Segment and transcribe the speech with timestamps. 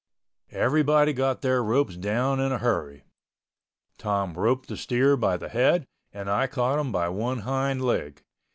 [0.55, 3.03] Everybody got their ropes down in a hurry.
[3.99, 8.23] Tom roped the steer by the head and I caught him by one hind leg.